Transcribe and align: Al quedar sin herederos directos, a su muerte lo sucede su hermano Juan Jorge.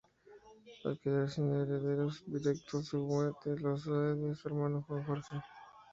Al 0.83 0.97
quedar 0.99 1.29
sin 1.29 1.53
herederos 1.53 2.23
directos, 2.25 2.87
a 2.87 2.89
su 2.89 2.97
muerte 3.03 3.55
lo 3.59 3.77
sucede 3.77 4.33
su 4.33 4.47
hermano 4.47 4.81
Juan 4.87 5.03
Jorge. 5.03 5.35